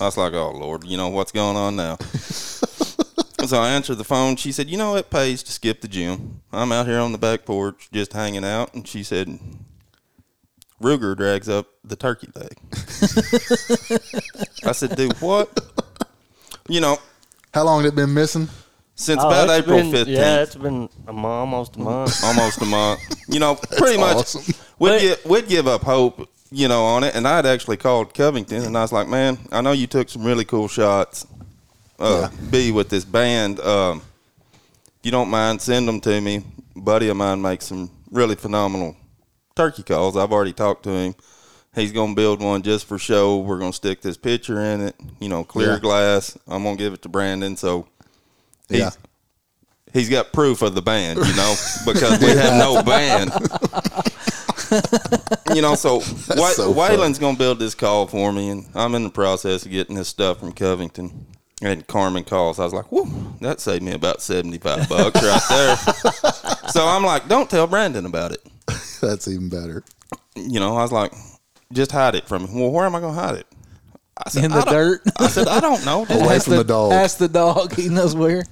[0.00, 1.96] I was like, oh Lord, you know what's going on now?
[3.46, 4.36] so I answered the phone.
[4.36, 6.40] She said, you know it pays to skip the gym.
[6.52, 9.38] I'm out here on the back porch just hanging out, and she said.
[10.80, 12.58] Ruger drags up the turkey leg.
[14.64, 15.48] I said, dude, what?"
[16.68, 16.98] You know,
[17.54, 18.48] How long had it been missing?
[18.96, 22.24] since Oh, about April been- fifteenth, Yeah, it's been a month, almost a month.
[22.24, 23.00] almost a month.
[23.28, 24.54] You know, pretty much awesome.
[24.82, 27.14] We'd, But- gi- we'd give up hope, you know, on it.
[27.14, 30.24] And I'd actually called Covington, and I was like, "Man, I know you took some
[30.24, 31.26] really cool shots.
[31.98, 33.60] Uh, B with this band.
[33.60, 34.02] Um,
[34.98, 36.44] if you don't mind, send them to me.
[36.76, 38.96] A buddy of mine makes some really phenomenal
[39.54, 40.16] turkey calls.
[40.16, 41.14] I've already talked to him.
[41.74, 43.38] He's gonna build one just for show.
[43.38, 44.96] We're gonna stick this picture in it.
[45.20, 45.78] You know, clear Yeah.
[45.78, 46.36] glass.
[46.48, 47.56] I'm gonna give it to Brandon.
[47.56, 47.86] So
[48.68, 48.90] he's, Yeah.
[49.92, 51.54] he's got proof of the band, you know,
[51.86, 53.32] because we have no band.
[55.54, 55.96] you know, so,
[56.36, 59.64] Wa- so Waylon's going to build this call for me, and I'm in the process
[59.64, 61.26] of getting this stuff from Covington.
[61.64, 62.58] And Carmen calls.
[62.58, 63.04] I was like, "Whoa,
[63.40, 65.76] that saved me about seventy-five bucks right there."
[66.70, 68.44] so I'm like, "Don't tell Brandon about it."
[69.00, 69.84] That's even better.
[70.34, 71.12] You know, I was like,
[71.72, 73.46] "Just hide it from him." Well, where am I going to hide it?
[74.16, 75.02] I said, In the "I dirt.
[75.18, 76.92] I said, "I don't know." Just Away Ask from the dog.
[76.94, 77.74] Ask the dog.
[77.74, 78.42] He knows where.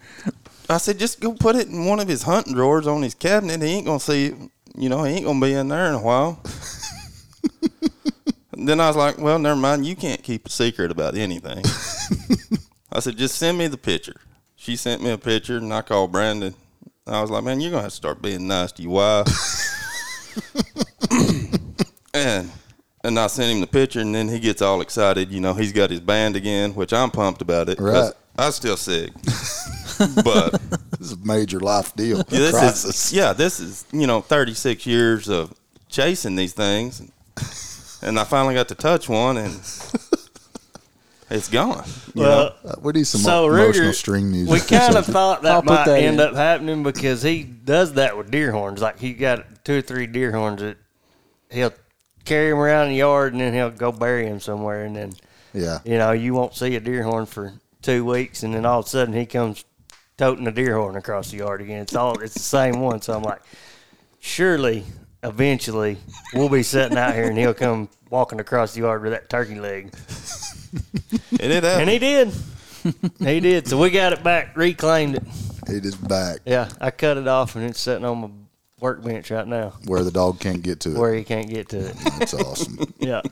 [0.68, 3.60] I said, just go put it in one of his hunting drawers on his cabinet.
[3.60, 4.34] He ain't gonna see it.
[4.80, 6.42] You know, he ain't gonna be in there in a while.
[8.56, 9.84] then I was like, well, never mind.
[9.84, 11.58] You can't keep a secret about anything.
[12.92, 14.16] I said, just send me the picture.
[14.56, 16.54] She sent me a picture, and I called Brandon.
[17.06, 19.26] I was like, man, you're gonna have to start being nice to your wife.
[22.14, 22.50] and
[23.04, 25.30] and I sent him the picture, and then he gets all excited.
[25.30, 27.78] You know, he's got his band again, which I'm pumped about it.
[27.78, 28.14] Right.
[28.38, 29.12] I still sick,
[30.24, 30.58] but
[31.10, 32.18] is a major life deal.
[32.18, 33.06] yeah, this Crisis.
[33.06, 35.52] is yeah, this is you know 36 years of
[35.88, 37.02] chasing these things,
[38.02, 39.54] and I finally got to touch one, and
[41.30, 41.84] it's gone.
[42.14, 44.52] You Well, know, Uh, we need some so emotional Ruger, string music.
[44.52, 45.12] We kind of something.
[45.14, 46.26] thought I'll that might that end in.
[46.26, 48.80] up happening because he does that with deer horns.
[48.82, 50.76] Like he got two or three deer horns that
[51.50, 51.72] he'll
[52.24, 55.12] carry them around the yard and then he'll go bury them somewhere, and then
[55.52, 55.78] Yeah.
[55.84, 58.86] you know you won't see a deer horn for two weeks, and then all of
[58.86, 59.64] a sudden he comes
[60.20, 61.80] toting a deer horn across the yard again.
[61.80, 63.00] It's all it's the same one.
[63.00, 63.40] So I'm like,
[64.18, 64.84] surely
[65.22, 65.96] eventually
[66.34, 69.58] we'll be sitting out here and he'll come walking across the yard with that turkey
[69.58, 69.94] leg.
[71.40, 71.64] and it did.
[71.64, 72.34] And he did.
[73.18, 73.66] he did.
[73.66, 75.22] So we got it back, reclaimed it.
[75.68, 78.28] It is back Yeah, I cut it off and it's sitting on my
[78.78, 80.98] workbench right now where the dog can't get to it.
[80.98, 81.96] where he can't get to it.
[82.18, 82.92] That's awesome.
[82.98, 83.22] Yeah.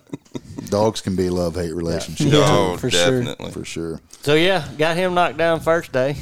[0.70, 3.20] Dogs can be a love hate relationship oh, for sure.
[3.20, 3.50] definitely.
[3.50, 4.00] for sure.
[4.22, 6.16] So yeah, got him knocked down first day.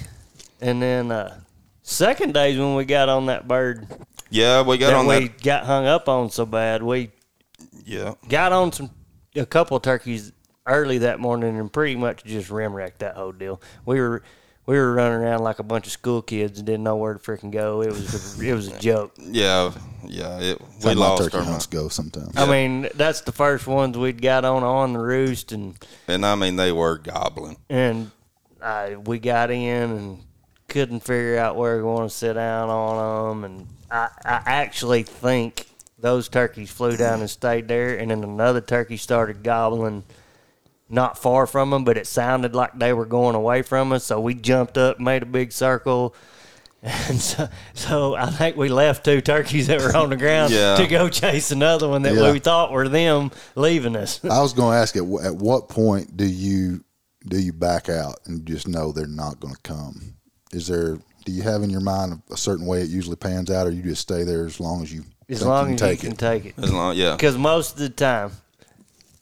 [0.60, 1.40] And then uh
[1.82, 3.86] second day's when we got on that bird
[4.30, 5.42] Yeah, we got that on we that.
[5.42, 6.82] got hung up on so bad.
[6.82, 7.10] We
[7.84, 8.90] Yeah, got on some
[9.34, 10.32] a couple of turkeys
[10.66, 13.60] early that morning and pretty much just rim wrecked that whole deal.
[13.84, 14.22] We were
[14.64, 17.20] we were running around like a bunch of school kids and didn't know where to
[17.20, 17.82] freaking go.
[17.82, 19.12] It was a, it was a joke.
[19.16, 19.70] yeah,
[20.04, 20.40] yeah.
[20.40, 22.32] It, we That's lost turkey our hunts go sometimes.
[22.36, 26.34] I mean, that's the first ones we'd got on on the roost and and I
[26.34, 27.58] mean they were gobbling.
[27.70, 28.10] and
[28.60, 30.24] I we got in and
[30.68, 33.44] couldn't figure out where we want to sit down on them.
[33.44, 35.66] And I, I actually think
[35.98, 40.04] those turkeys flew down and stayed there, and then another turkey started gobbling
[40.88, 44.04] not far from them, but it sounded like they were going away from us.
[44.04, 46.14] So we jumped up, made a big circle.
[46.82, 50.76] And so, so I think we left two turkeys that were on the ground Yeah.
[50.76, 52.30] to go chase another one that Yeah.
[52.30, 54.20] we thought were them leaving us.
[54.24, 56.84] I was going to ask at, at what point do you
[57.26, 60.15] do you back out and just know they're not going to come?
[60.56, 63.66] Is there do you have in your mind a certain way it usually pans out,
[63.66, 65.88] or you just stay there as long as you As think long you as can
[65.88, 66.18] you take can it?
[66.18, 66.54] take it.
[66.64, 67.12] As long, yeah.
[67.16, 68.30] Because most of the time,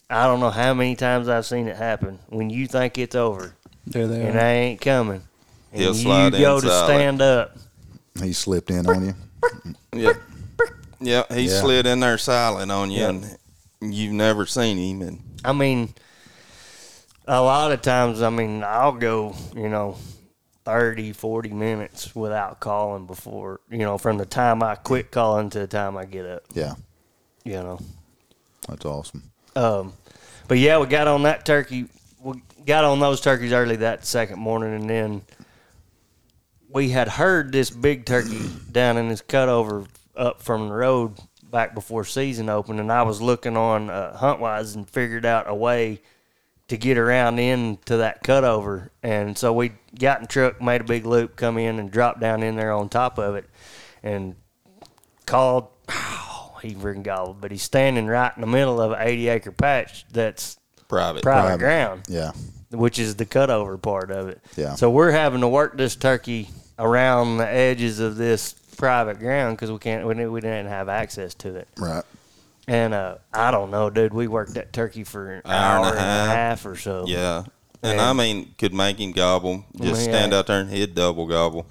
[0.09, 2.19] I don't know how many times I've seen it happen.
[2.29, 3.53] When you think it's over
[3.87, 4.39] There they and are.
[4.39, 5.23] they ain't coming,
[5.73, 6.87] and He'll you slide in go to silent.
[6.89, 7.57] stand up,
[8.21, 9.15] He slipped in on you.
[9.93, 10.13] Yeah.
[11.01, 11.61] Yeah, he Yeah.
[11.61, 13.09] slid in there silent on you, Yeah.
[13.09, 13.37] and
[13.81, 15.01] you've never seen him.
[15.07, 15.93] And I mean,
[17.27, 19.97] a lot of times, I mean, I'll go, you know,
[20.65, 25.59] 30, 40 minutes without calling before, you know, from the time I quit calling to
[25.59, 26.73] the time I get up, Yeah,
[27.43, 27.79] you know.
[28.67, 29.23] that's awesome.
[29.55, 29.93] Um,
[30.47, 31.85] but yeah, we got on that turkey.
[32.21, 35.21] We got on those turkeys early that second morning, and then
[36.69, 41.13] we had heard this big turkey down in this cutover up from the road
[41.51, 45.53] back before season opened, and I was looking on uh, Huntwise and figured out a
[45.55, 46.01] way
[46.67, 51.05] to get around into that cutover, and so we got in truck, made a big
[51.05, 53.45] loop, come in and dropped down in there on top of it,
[54.03, 54.35] and
[55.25, 55.67] called.
[55.89, 59.51] Oh, he freaking gobbled, but he's standing right in the middle of an 80 acre
[59.51, 61.21] patch that's private.
[61.21, 61.59] private, Private.
[61.59, 62.31] ground, Yeah,
[62.71, 64.41] which is the cutover part of it.
[64.55, 64.73] Yeah.
[64.75, 66.49] So we're having to work this turkey
[66.79, 70.89] around the edges of this private ground because we can't, we didn't, we didn't have
[70.89, 71.67] access to it.
[71.77, 72.03] right.
[72.67, 74.13] And uh, I don't know, dude.
[74.13, 76.65] We worked that turkey for an Hour and a half.
[76.65, 77.05] or so.
[77.07, 77.43] Yeah.
[77.83, 79.63] And I mean, could make him gobble.
[79.79, 80.13] Just Yeah.
[80.13, 81.67] stand out there and he'd double gobble.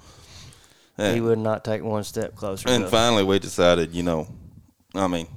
[0.97, 2.69] He would not take one step closer.
[2.69, 2.91] and to us.
[2.91, 4.27] finally, we decided, you know,
[4.93, 5.27] I mean,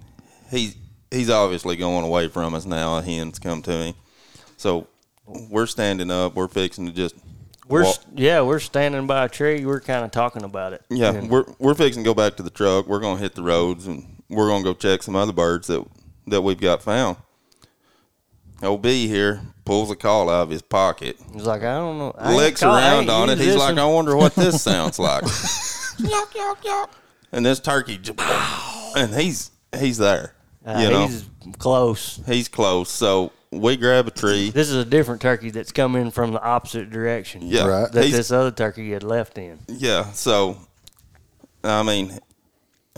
[0.52, 0.76] he's
[1.10, 2.98] he's obviously going away from us now.
[2.98, 3.94] A hen's come to him,
[4.56, 4.86] so
[5.26, 6.36] we're standing up.
[6.36, 7.16] We're fixing to just
[7.66, 9.64] We're walk- yeah, we're standing by a tree.
[9.66, 10.82] We're kind of talking about it.
[10.90, 12.86] Yeah, And- we're we're fixing to go back to the truck.
[12.86, 15.84] We're gonna hit the roads and we're gonna go check some other birds that
[16.26, 17.16] that we've got found.
[18.62, 22.12] OB here pulls a call out of his pocket, He's like, I don't know.
[22.18, 23.38] I licks call- around on it.
[23.38, 23.78] used He's like, one.
[23.78, 25.24] I wonder what this sounds like.
[27.30, 28.00] And this turkey,
[28.96, 30.34] and he's he's there.
[30.64, 31.24] Uh, you know, he's
[31.58, 32.20] close.
[32.26, 32.90] he's close.
[32.90, 34.50] So we grab a tree.
[34.50, 37.42] This is a different turkey that's come in from the opposite direction.
[37.44, 37.92] Yeah, Right.
[37.92, 39.58] That he's- this other turkey had left in.
[39.68, 40.56] Yeah, so
[41.62, 42.18] I mean,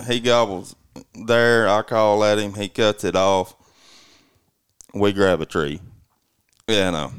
[0.07, 0.77] he gobbles
[1.15, 1.69] there.
[1.69, 2.55] I call at him.
[2.55, 3.55] He cuts it off.
[4.95, 5.81] We grab a tree.
[6.69, 7.13] Yeah, no.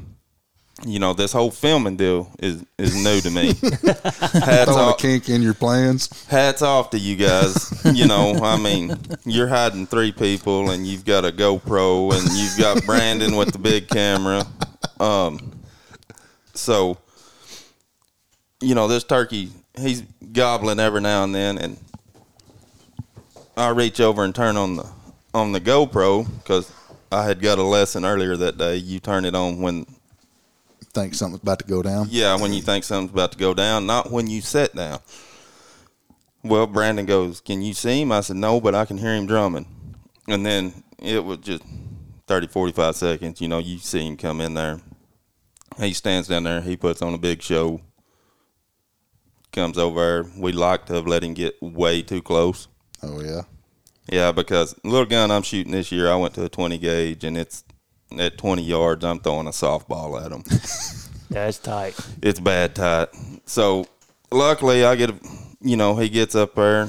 [0.84, 3.46] You know, this whole filming deal is is new to me.
[3.82, 6.26] hats, Throwing a off, kink in your plans.
[6.26, 7.80] hats off to you guys.
[7.94, 12.58] You know, I mean, you're hiding three people, and you've got a GoPro, and you've
[12.58, 14.44] got Brandon with the big camera.
[14.98, 15.52] Um,
[16.54, 16.98] so
[18.60, 21.78] you know, this turkey, he's gobbling every now and then, and
[23.56, 24.88] I reach over and turn on the
[25.34, 26.72] on the GoPro because
[27.10, 28.76] I had got a lesson earlier that day.
[28.76, 29.86] You turn it on when,
[30.92, 32.08] Think something's about to go down.
[32.10, 34.98] yeah, when you think something's about to go down, not when you sit down.
[36.44, 39.26] Well, Brandon goes, "Can you see him?" I said, "No, but I can hear him
[39.26, 39.66] drumming."
[40.28, 41.62] And then it was just
[42.26, 43.40] 30, 45 seconds.
[43.40, 44.80] You know, you see him come in there.
[45.78, 46.60] He stands down there.
[46.60, 47.80] He puts on a big show.
[49.52, 50.26] Comes over.
[50.36, 52.68] We like to have let him get way too close.
[53.02, 53.42] Oh yeah.
[54.10, 57.38] Yeah, because little gun I'm shooting this year, I went to a 20 gauge, and
[57.38, 57.64] it's
[58.18, 59.04] at 20 yards.
[59.04, 60.42] I'm throwing a softball at him.
[61.30, 61.94] That's tight.
[62.20, 63.08] it's bad tight.
[63.46, 63.86] So
[64.30, 65.14] luckily, I get a,
[65.60, 66.88] you know, he gets up there.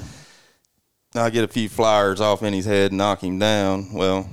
[1.16, 3.94] I get a few flyers off in his head and knock him down.
[3.94, 4.28] Well,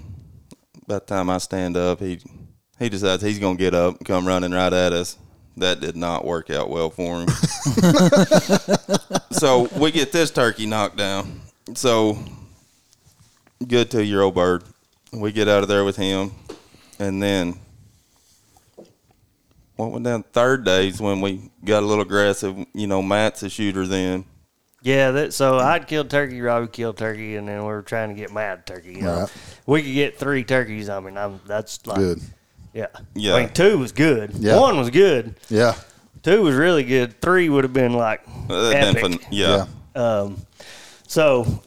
[0.86, 2.20] by the time I stand up, he
[2.78, 5.18] he decides he's gonna get up and come running right at us.
[5.58, 7.28] That did not work out well for him.
[9.30, 11.42] so we get this turkey knocked down.
[11.74, 12.18] So
[13.66, 14.64] good two year old bird.
[15.12, 16.32] We get out of there with him,
[16.98, 17.58] and then
[19.76, 22.56] what went down third days when we got a little aggressive.
[22.74, 24.24] You know, Matt's a shooter then.
[24.82, 28.14] Yeah, that, so I'd killed turkey, Robbie killed turkey, and then we were trying to
[28.14, 28.94] get Matt turkey.
[28.94, 29.20] You know?
[29.20, 29.32] Right.
[29.66, 30.88] We could get three turkeys.
[30.88, 32.20] I mean, I'm, that's like, Good.
[32.72, 32.86] yeah.
[33.14, 33.34] Yeah.
[33.34, 34.30] I mean, two was good.
[34.34, 34.58] Yeah.
[34.58, 35.34] One was good.
[35.50, 35.74] Yeah.
[36.22, 37.20] Two was really good.
[37.20, 39.02] Three would have been like Uh, then epic.
[39.02, 39.66] fin- yeah.
[39.94, 40.38] Um,
[41.10, 41.60] so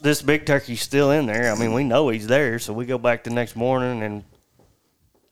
[0.00, 1.52] this big turkey's still in there.
[1.52, 4.22] I mean, we know he's there, so we go back the next morning, and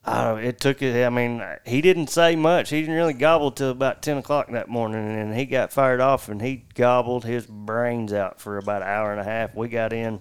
[0.05, 1.07] I don't, it took it.
[1.07, 2.70] I mean, he didn't say much.
[2.70, 6.29] He didn't really gobble till about ten o'clock that morning, and he got fired off,
[6.29, 9.55] and he gobbled his brains out for about an hour and a half.
[9.55, 10.18] We got in.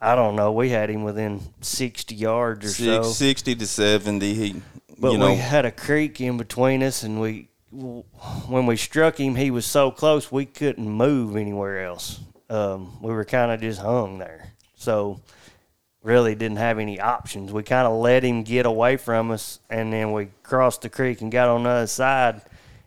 [0.00, 0.52] I don't know.
[0.52, 3.12] We had him within sixty yards or Six, so.
[3.12, 4.34] 60 to 70.
[4.34, 4.62] He,
[4.96, 9.18] But you know, we had a creek in between us, and we when we struck
[9.18, 12.20] him, he was so close we couldn't move anywhere else.
[12.48, 15.20] Um, we were kind of just hung there, so
[16.02, 17.52] really didn't have any options.
[17.52, 21.20] We kind of let him get away from us, and then we crossed the creek
[21.20, 22.42] and got on the other side,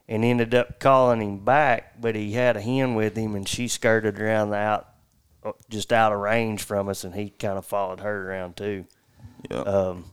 [0.10, 2.02] and ended up calling him back.
[2.02, 4.90] But he had a hen with him, and she skirted around the out,
[5.70, 8.86] just out of range from us, and he kind of followed her around too.
[9.50, 9.62] yeah.
[9.62, 10.06] Um,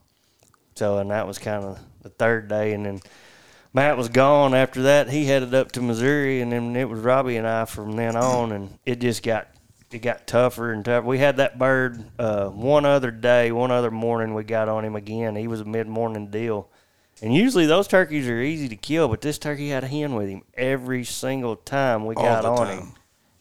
[0.75, 3.01] so, and that was kind of the third day, and then
[3.73, 5.09] Matt was gone after that.
[5.09, 8.51] He headed up to Missouri, and then it was Robbie and I from then on,
[8.51, 9.47] and it just got
[9.91, 11.05] it got tougher and tougher.
[11.05, 14.33] We had that bird uh, one other day, one other morning.
[14.33, 15.35] We got on him again.
[15.35, 16.69] He was a mid morning deal,
[17.21, 20.27] and usually those turkeys are easy to kill, but this turkey had a hen with
[20.29, 22.77] him every single time we got on time.
[22.79, 22.91] him.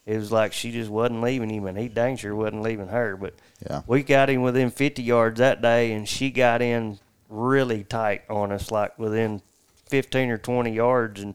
[0.07, 3.17] It was like she just wasn't leaving him, and he dang sure wasn't leaving her.
[3.17, 3.35] But
[3.69, 3.83] Yeah.
[3.87, 8.51] we got him within 50 yards that day, and she got in really tight on
[8.51, 9.43] us, like within
[9.91, 11.35] 15 or 20 yards, and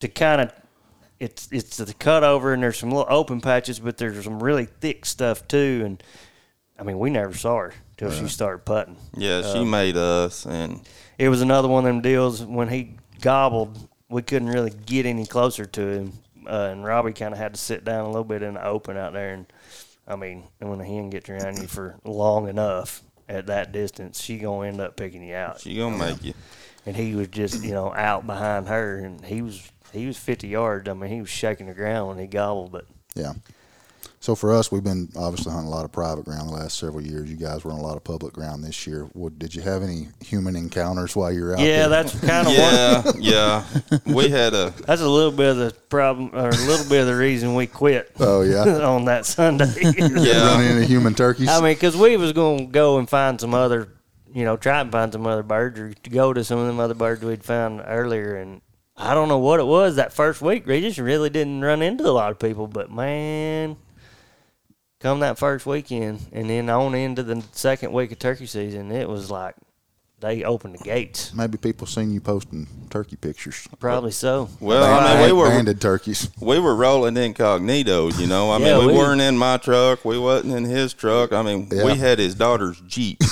[0.00, 0.52] to kind of
[1.18, 5.04] it's it's the cutover, and there's some little open patches, but there's some really thick
[5.04, 5.82] stuff too.
[5.84, 6.02] And
[6.78, 8.96] I mean, we never saw her till she started putting.
[9.14, 10.80] yeah, she Um, made us, and
[11.18, 15.26] it was another one of them deals when he gobbled we couldn't really get any
[15.26, 16.12] closer to him
[16.48, 18.96] uh, and robbie kind of had to sit down a little bit in the open
[18.96, 19.44] out there and
[20.08, 24.38] i mean when a hen gets around you for long enough at that distance she
[24.38, 26.32] gonna end up picking you out she gonna make you.
[26.86, 30.48] And he was just you know out behind her and he was he was 50
[30.48, 33.32] yards i mean he was shaking the ground when he gobbled but Yeah.
[34.22, 37.00] So for us, we've been obviously hunting a lot of private ground the last several
[37.02, 37.30] years.
[37.30, 39.04] You guys were on a lot of public ground this year.
[39.14, 42.02] What, did you have any human encounters while you were out yeah there?
[42.02, 43.64] that's kind of Yeah, yeah.
[44.04, 47.06] We had a that's a little bit of the problem or a little bit of
[47.06, 48.84] the reason we quit Oh, yeah.
[48.86, 50.48] on that sunday yeah.
[50.54, 51.48] Running into human turkeys?
[51.48, 53.88] I mean, because we was going to go and find some other,
[54.32, 56.80] you know, try and find some other birds or to go to some of them
[56.80, 58.36] other birds we'd found earlier.
[58.36, 58.60] And
[58.96, 60.66] I don't know what it was that first week.
[60.66, 62.66] We just really didn't run into a lot of people.
[62.66, 63.76] But man,
[65.00, 69.08] come that first weekend and then on into the second week of turkey season, it
[69.08, 69.54] was like
[70.20, 71.32] they opened the gates.
[71.34, 73.66] Maybe people seen you posting turkey pictures.
[73.78, 74.50] Probably so.
[74.60, 76.28] Well, I mean, we were banded turkeys.
[76.38, 78.10] we were rolling incognito.
[78.10, 80.04] You know, I Yeah, mean, we, we- weren't in my truck.
[80.04, 81.32] We wasn't in his truck.
[81.32, 81.84] I mean, Yeah.
[81.86, 83.18] we had his daughter's jeep.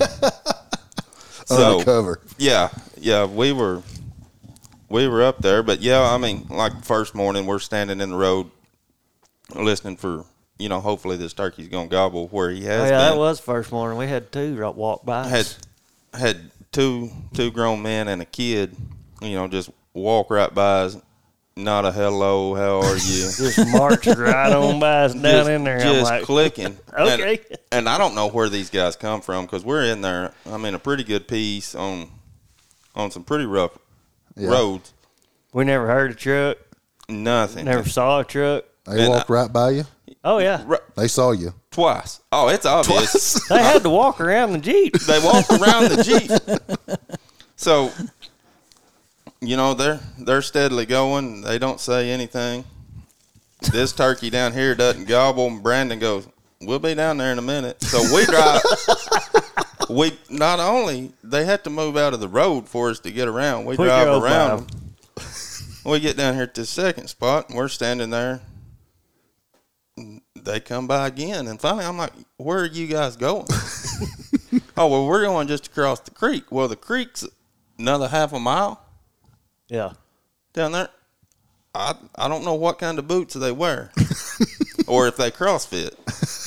[1.46, 2.20] so Undercover.
[2.38, 3.82] yeah, yeah, we were
[4.88, 8.16] we were up there, but yeah, I mean, like first morning, we're standing in the
[8.16, 8.50] road,
[9.54, 10.24] listening for
[10.58, 13.72] you know, hopefully this turkey's gonna gobble where he Oh, has yeah, that was first
[13.72, 13.96] morning.
[13.98, 15.26] We had two right walk by.
[15.26, 15.48] had
[16.12, 18.76] had two two grown men and a kid,
[19.22, 20.96] you know, just walk right by us.
[21.56, 22.98] Not a hello, how are you?
[23.36, 25.76] just marched right on by us down just, in there.
[25.76, 26.78] I'm just like, clicking.
[26.98, 27.40] Okay.
[27.50, 30.32] And, and I don't know where these guys come from because we're in there.
[30.46, 32.08] I'm in a pretty good piece on
[32.94, 33.76] on some pretty rough
[34.36, 34.48] Yeah.
[34.50, 34.92] roads.
[35.52, 36.58] we never heard a truck.
[37.08, 37.64] Nothing.
[37.66, 38.64] Never saw a truck.
[38.86, 39.84] They And walked right by you.
[40.24, 41.54] Oh yeah, Ru- They saw you.
[41.70, 42.20] twice.
[42.32, 43.46] Oh, it's obvious.
[43.48, 44.98] they had to walk around the jeep.
[45.00, 46.98] they walked around the jeep.
[47.56, 47.92] So,
[49.40, 51.42] you know, they're they're steadily going.
[51.42, 52.64] They don't say anything.
[53.72, 55.46] This turkey down here doesn't gobble.
[55.46, 56.28] And Brandon goes,
[56.60, 58.62] "We'll be down there in a minute." So we drive.
[59.90, 63.28] we not only they had to move out of the road for us to get
[63.28, 63.64] around.
[63.64, 64.70] We We drive around.
[65.84, 68.42] We get down here to the second spot, and we're standing there.
[70.36, 73.46] They come by again, and finally, I'm like, "Where are you guys going?"
[74.76, 76.52] oh well, we're going just across the creek.
[76.52, 77.26] Well, the creek's
[77.78, 78.82] another half a mile
[79.70, 79.92] Yeah.
[80.52, 80.88] down there.
[81.74, 83.92] I I don't know what kind of boots they wear,
[84.88, 85.94] or if they CrossFit,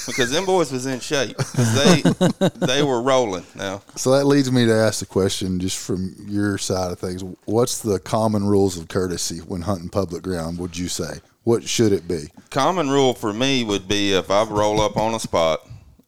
[0.06, 1.38] because them boys was in shape.
[1.38, 2.02] 'Cause they
[2.66, 3.82] they were rolling now.
[3.96, 7.24] So that leads me to ask the question, just from your side of things.
[7.46, 10.58] What's the common rules of courtesy when hunting public ground?
[10.60, 11.22] Would you say?
[11.46, 12.28] What should it be?
[12.50, 15.60] Common rule for me would be if I roll up on a spot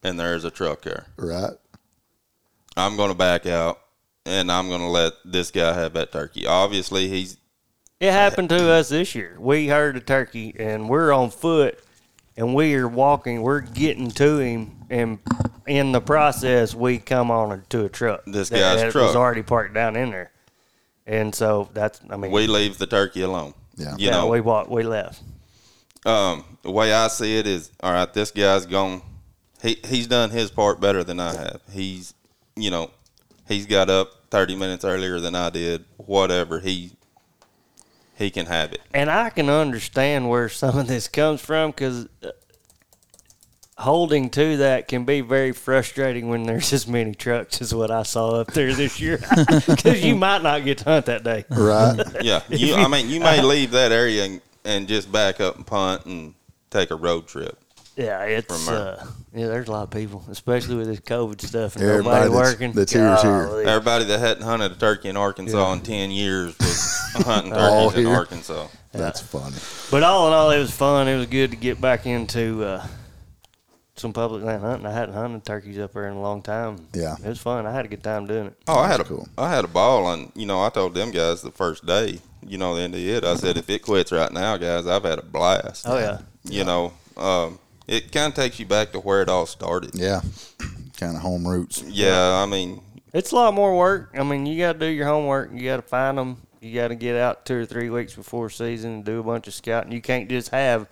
[0.04, 1.52] and there's a truck there, Right.
[2.78, 3.80] I'm going to back out
[4.26, 6.46] and I'm going to let this guy have that turkey.
[6.48, 7.38] Obviously, he's
[8.00, 9.36] It happened to us this year.
[9.40, 11.80] We heard a turkey and we're on foot
[12.38, 15.20] and we are walking, we're getting to him and
[15.68, 18.24] in the process we come on to a truck.
[18.26, 19.08] This that- guy's that truck.
[19.08, 20.32] was already parked down in there.
[21.08, 23.54] And so that's I mean we leave the turkey alone.
[23.78, 23.92] Yeah.
[23.98, 25.22] you yeah, know, we walked we left.
[26.06, 29.02] um, the way I see it is, all right, this guy's gone.
[29.62, 31.62] He he's done his part better than I have.
[31.72, 32.14] He's,
[32.56, 32.90] you know,
[33.48, 35.86] he's got up thirty minutes earlier than I did.
[35.98, 36.92] Whatever he
[38.16, 38.82] he can have it.
[38.94, 42.32] And I can understand where some of this comes from because uh,
[43.78, 48.04] holding to that can be very frustrating when there's as many trucks as what I
[48.04, 49.20] saw up there this year
[49.68, 51.46] because you might not get to hunt that day.
[51.50, 52.02] Right.
[52.22, 55.68] Yeah, you, I mean, you may leave that area and, and just back up and
[55.68, 56.34] punt and
[56.70, 57.60] take a road trip.
[57.96, 58.86] Yeah, it's From there.
[59.00, 59.48] uh, yeah.
[59.48, 62.72] There's a lot of people, especially with this COVID stuff and Everybody nobody that's- working.
[62.74, 63.46] that's here is here.
[63.48, 63.66] Golly.
[63.66, 68.00] Everybody that hadn't hunted a turkey in Arkansas in ten years was hunting All turkeys
[68.06, 68.16] in here.
[68.18, 68.68] Arkansas.
[68.92, 69.56] That's funny.
[69.92, 71.08] But all in all, it was fun.
[71.08, 72.86] It was good to get back into uh,
[73.96, 74.86] some public land hunting.
[74.86, 76.88] I hadn't hunted turkeys up there in a long time.
[76.94, 77.16] Yeah.
[77.24, 77.66] it was fun.
[77.66, 78.58] I had a good time doing it.
[78.68, 79.28] Oh, I had a Cool.
[79.38, 82.58] I had a ball, and you know, I told them guys the first day, you
[82.58, 85.20] know, the end of it, I said, if it quits right now, guys, I've had
[85.20, 85.86] a blast.
[85.88, 89.46] Oh yeah, You know, um, it kind of takes you back to where it all
[89.46, 89.92] started.
[89.94, 90.22] Yeah.
[90.98, 91.84] Kind of home roots.
[91.84, 92.82] Yeah, I mean,
[93.14, 94.12] it's a lot more work.
[94.18, 95.52] I mean, you got to do your homework.
[95.54, 96.38] You got to find them.
[96.62, 99.46] You got to get out two or three weeks before season and do a bunch
[99.48, 99.92] of scouting.
[99.92, 100.88] You can't just have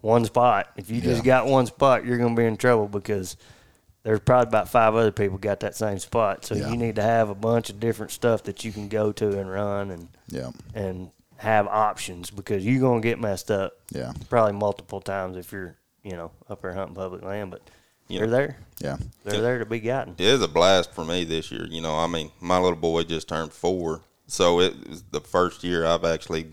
[0.00, 0.68] one spot.
[0.76, 1.24] If you just Yeah.
[1.42, 3.36] got one spot, you're going to be in trouble because
[4.04, 6.46] there's probably about five other people got that same spot.
[6.46, 6.70] So Yeah.
[6.70, 9.50] you need to have a bunch of different stuff that you can go to and
[9.50, 10.50] run and Yeah.
[10.74, 14.12] and have options because you're going to get messed up Yeah.
[14.30, 17.50] probably multiple times if you're you know up there hunting public land.
[17.50, 17.62] But
[18.08, 18.20] Yeah.
[18.20, 18.56] they're there.
[18.80, 18.96] Yeah.
[19.24, 20.14] They're there to be gotten.
[20.18, 21.66] It is a blast for me this year.
[21.66, 25.62] You know, I mean, my little boy just turned four, so it was the first
[25.64, 26.46] year I've actually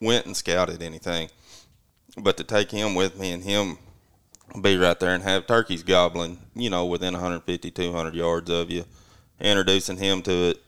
[0.00, 1.30] went and scouted anything.
[2.18, 3.78] But to take him with me and him
[4.60, 8.84] be right there and have turkeys gobbling, you know, within 150, 200 yards of you,
[9.40, 10.62] introducing him to it,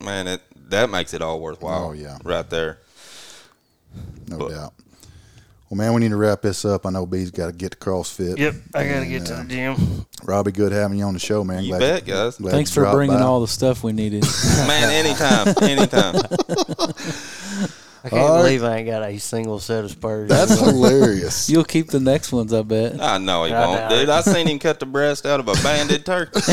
[0.00, 1.88] man, it that makes it all worthwhile.
[1.88, 2.18] Oh, yeah.
[2.24, 2.78] right there.
[4.28, 4.74] No But- doubt.
[5.70, 6.84] Well, man, we need to wrap this up.
[6.84, 8.38] I know B's got to get to CrossFit.
[8.38, 10.06] Yep, I got to get to uh, the gym.
[10.24, 11.62] Robbie, good having you on the show, man.
[11.62, 12.38] You Glad bet, guys.
[12.38, 13.22] glad Thanks for bringing by.
[13.22, 14.24] all the stuff we needed.
[14.66, 16.22] Man, anytime, anytime.
[18.02, 18.42] I can't All right.
[18.42, 20.28] believe I ain't got a single set of spurs.
[20.30, 21.50] That's hilarious.
[21.50, 22.98] You'll keep the next ones, I bet.
[23.00, 23.98] I know he I won't, doubt dude.
[24.04, 24.08] it.
[24.08, 26.40] I seen him cut the breast out of a banded turkey.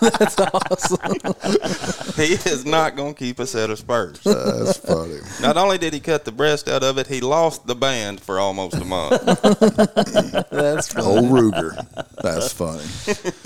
[0.00, 2.14] That's awesome.
[2.16, 4.20] he is not going to keep a set of spurs.
[4.20, 5.18] That's funny.
[5.40, 8.38] Not only did he cut the breast out of it, he lost the band for
[8.38, 9.20] almost a month.
[10.50, 11.06] That's funny.
[11.06, 11.84] Old Ruger.
[12.22, 12.84] That's funny.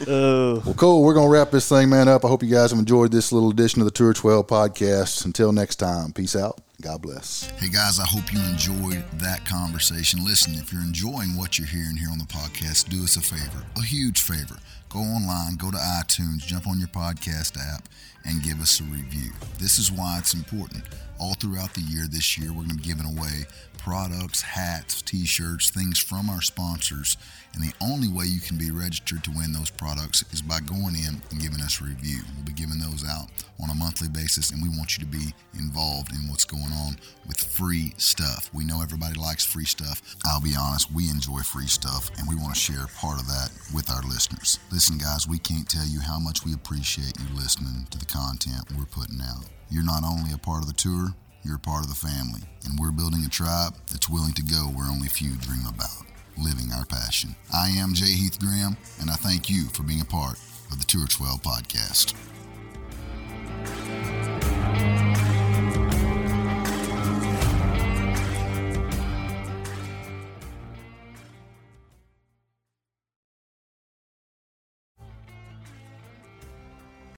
[0.08, 1.02] Oh, Well, cool.
[1.02, 2.24] We're going to wrap this thing, man, up.
[2.24, 5.24] I hope you guys have enjoyed this little edition of the Tour 12 podcast.
[5.24, 6.60] Until next time, peace out.
[6.82, 7.48] God bless.
[7.58, 10.24] Hey guys, I hope you enjoyed that conversation.
[10.24, 13.64] Listen, if you're enjoying what you're hearing here on the podcast, do us a favor,
[13.76, 14.56] a huge favor.
[14.90, 17.88] Go online, go to iTunes, jump on your podcast app,
[18.26, 19.30] and give us a review.
[19.58, 20.84] This is why it's important.
[21.18, 23.46] All throughout the year this year, we're going to be giving away
[23.78, 27.16] products, hats, t shirts, things from our sponsors.
[27.54, 30.96] And the only way you can be registered to win those products is by going
[30.96, 32.20] in and giving us a review.
[32.34, 33.28] We'll be giving those out
[33.62, 36.96] on a monthly basis, and we want you to be involved in what's going on
[37.26, 38.50] with free stuff.
[38.52, 40.02] We know everybody likes free stuff.
[40.24, 43.50] I'll be honest, we enjoy free stuff, and we want to share part of that
[43.74, 44.58] with our listeners.
[44.70, 48.64] Listen, guys, we can't tell you how much we appreciate you listening to the content
[48.76, 49.44] we're putting out.
[49.70, 51.08] You're not only a part of the tour,
[51.42, 54.66] you're a part of the family, and we're building a tribe that's willing to go
[54.74, 56.06] where only few dream about,
[56.38, 57.34] living our passion.
[57.52, 60.38] I am Jay Heath Graham, and I thank you for being a part
[60.70, 62.14] of the Tour 12 podcast.